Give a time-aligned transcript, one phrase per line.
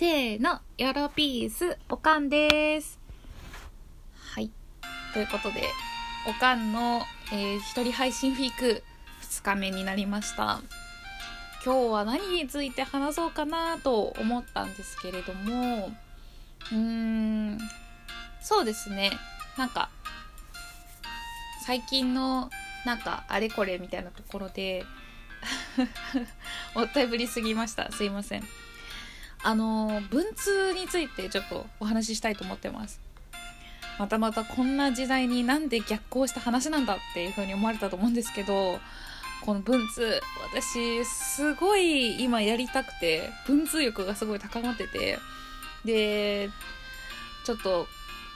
[0.00, 2.98] せーの、ヨロピース、おかんです。
[4.14, 4.50] はい。
[5.12, 5.62] ということで、
[6.26, 8.82] おかんの、えー一人配信ウィーク
[9.20, 10.62] 2日目になりました。
[11.62, 15.90] 今日は何について話そうかなと思ったんですけれども、
[16.72, 17.58] うーん、
[18.40, 19.10] そうですね。
[19.58, 19.90] なんか、
[21.66, 22.48] 最近の、
[22.86, 24.86] なんか、あれこれみたいなところで、
[26.74, 27.92] もったいぶりすぎました。
[27.92, 28.44] すいません。
[29.42, 33.00] あの文通についてちょっとお話ししたいと思ってます。
[33.98, 38.80] またまたこんな時代になんで逆行した話なんだっていう風に思われたと思うんですけど
[39.44, 45.18] この文通私すごい今やりたくて文通欲がすごい高まってて
[45.84, 46.48] で
[47.44, 47.86] ちょっと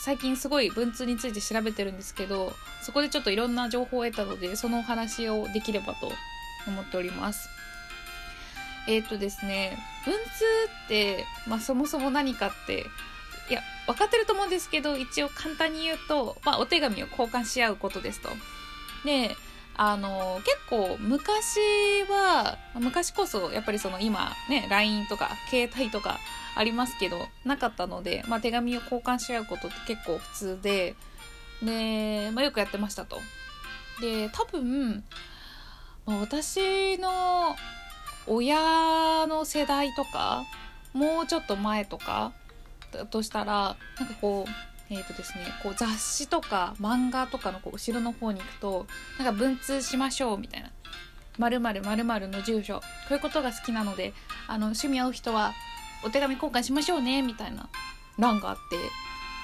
[0.00, 6.10] 最近すごい文通について調べてるんですけどそこでちょっといろんな情報を得たのでそのお話をできればと
[6.66, 7.48] 思っております。
[8.88, 10.20] えっ、とですね文通
[10.86, 12.86] って、まあ、そもそも何かって
[13.50, 18.28] いや分かってると思うんですけど一応簡単に言うと、まあ、お手紙を交換し合うことですと。
[19.04, 19.36] で
[19.74, 21.58] あの結構昔
[22.08, 26.18] は昔こそやっぱりその今ね LINE とか携帯とか
[26.54, 30.94] ありますけどなかったので、まあ、手紙を交換し合うことって結構普通で
[31.62, 33.20] で、まあ、よくやってましたと。
[34.00, 35.04] で多分、
[36.06, 37.56] ま私の
[38.26, 40.44] 親の世代とか
[40.92, 42.32] もうちょっと前とか
[42.92, 44.50] だとしたらなんかこう
[44.90, 48.86] えーとですね、こう雑誌とか漫画とかのこう後ろの方に行くと
[49.18, 50.70] なんか文通しましょうみたいな。
[51.38, 52.80] 〇〇〇〇の住所。
[52.80, 54.12] こういうことが好きなので
[54.48, 55.54] あの趣味合う人は
[56.04, 57.70] お手紙交換しましょうねみたいな
[58.18, 58.56] 欄があっ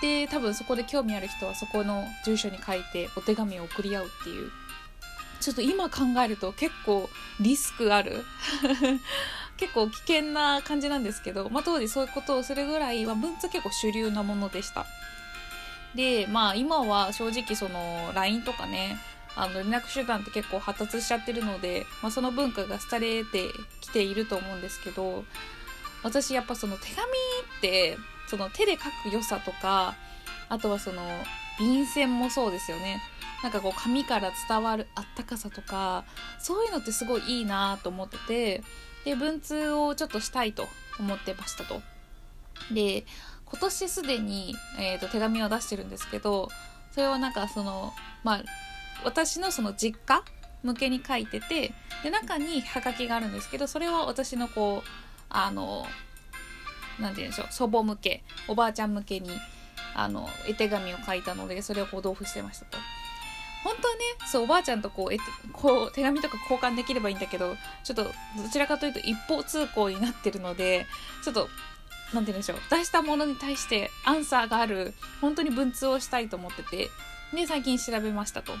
[0.00, 0.26] て。
[0.26, 4.50] で多分そこで興味ある人はそこの住所に書いてお手紙を送り合うっていう
[5.48, 7.08] ちょっと今考えると結構
[7.40, 8.24] リスクある。
[9.56, 14.86] 結構危険な感じなんですけど、まあ、当時そういうことをするぐらい、まあ、文通結構主流なものでした。
[15.94, 19.00] でまあ今は正直その LINE とかね
[19.34, 23.48] あの連絡手段って結構発達しちゃってるので、まあ、その文化が廃れて
[23.80, 25.24] きていると思うんですけど
[26.02, 27.04] 私やっぱその手紙っ
[27.62, 27.96] て
[28.26, 29.94] その手で書く良さとか
[30.50, 31.02] あとはその
[31.58, 33.00] 便箋もそうですよね。
[33.42, 36.04] なんかこう紙から伝わるあったかさとか
[36.40, 38.62] そういうのってすごいいいなと思ってて
[39.04, 40.66] で文通をちょっとしたいと
[40.98, 41.80] 思ってましたと。
[42.72, 43.04] で
[43.44, 46.48] 今年すでに、えー、と手紙を出してるんですけど
[46.90, 47.94] それはなんかその
[48.24, 48.44] まあ
[49.04, 50.22] 私のその実家
[50.62, 51.72] 向けに書いてて
[52.02, 54.88] で中にハガキがあるんですけどそれは私のこう
[55.30, 55.86] あの
[57.00, 59.30] なんて言うんでしょう祖母向けおばあちゃん向けに
[59.94, 62.78] あの絵手紙を書いたのでそれをこう同封してましたと。
[63.64, 65.18] 本当はねそうおばあちゃんとこうえ
[65.52, 68.10] こう手紙とか交換できればいいんだけどちょっとど
[68.50, 70.86] ちらかというと一方通行になってるので
[71.24, 71.48] ちょっと
[72.12, 76.90] なんて言うんでしょう出したものに対してアンサーがある本当に文通をしたいと思ってて
[77.34, 78.52] で最近調べましたと。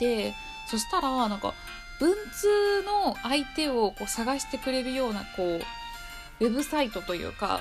[0.00, 0.34] で
[0.68, 1.54] そしたらなんか
[2.00, 5.60] 文通の相手をこう探してくれるようなこ
[6.40, 7.60] うウェブサイトというか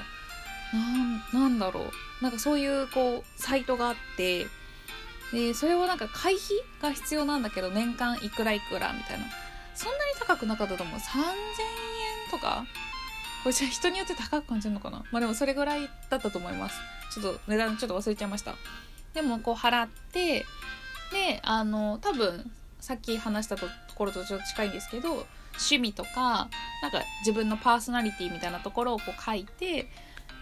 [0.74, 4.48] なんなんだろうなんかそういうこうサイトがあって
[5.34, 6.42] でそれはなんか会費
[6.82, 9.26] が必要なんだけど年間いくらいくらみたいな。
[9.76, 11.00] そんなに高くなかったと思う。
[11.00, 12.64] 3000円とか？
[13.44, 15.04] これじゃ人によって高く感じるのかな？
[15.12, 16.76] まあでもそれぐらいだったと思います。
[17.12, 18.56] ちょっと値段ちょっと忘れちゃいました。
[19.16, 20.46] でもこう払って
[21.12, 26.50] であの多分さっき話したところとちょっと近いんですけど趣味とか
[26.82, 29.88] なんか自分のパーソナリティみたいなところをこう書いて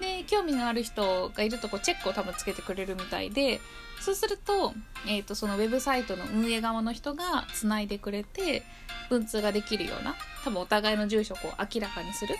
[0.01, 3.61] で興味のある人がいるとこチェックを多分つけてくれるみたいで
[4.01, 4.73] そうすると,、
[5.07, 8.63] えー、とそのウェブサイトの運営側の人がつないでくれて
[9.09, 12.35] 文通ができるような多分お互いの住所を明らかにする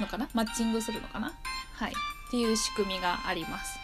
[0.00, 0.28] のかな？
[0.34, 1.32] マッチングするのかな？
[1.72, 1.92] はい。
[1.92, 3.78] っていう仕組みがあります。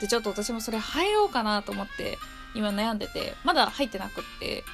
[0.00, 2.18] でちょっと私もそれ入ろうかなと思って
[2.56, 4.64] 今悩んでてまだ入ってなくって。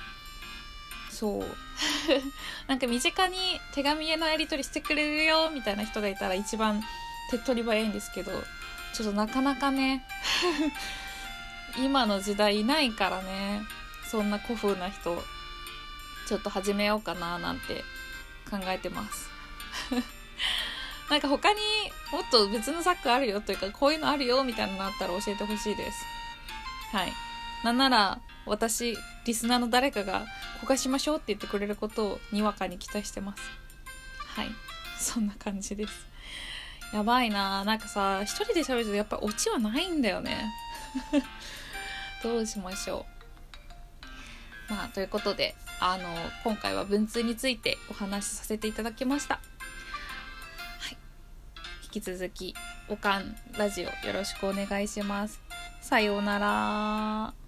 [1.10, 1.44] そう。
[2.68, 3.36] なんか身近に
[3.74, 6.82] 手紙へのやり取りしてくれるよみたいな人がいたら一番
[7.30, 8.32] 手っ取り早いんですけど
[8.92, 10.04] ちょっとなかなかね
[11.78, 13.62] 今の時代いないからね
[14.10, 15.22] そんな古風な人
[16.26, 17.84] ちょっと始めようかななんて
[18.50, 19.30] 考えてます。
[21.10, 21.60] なんか他に
[22.12, 26.04] もっと別のサックあるよというかこういうのあるよみたいなのあったら教えてほしいです。
[26.92, 27.12] はい。
[27.64, 30.26] なんなら私リスナーの誰かが
[30.62, 33.42] 「交換しましょう」って言ってくれることをにわかに期待してます。
[34.26, 34.50] はい。
[34.98, 36.06] そんな感じです。
[36.92, 37.64] やばいな。
[37.64, 40.52] なんかさ一人で喋るとやっぱオチはないんだよね。
[42.22, 43.06] どうしましょ
[44.70, 44.72] う。
[44.72, 46.04] まあということであの
[46.44, 49.36] 今回は文通についてお話しさせていただきました。
[49.36, 49.40] は
[50.90, 50.96] い。
[51.84, 52.54] 引き続き
[52.88, 55.40] おかんラジオよろしくお願いします。
[55.80, 57.47] さようなら。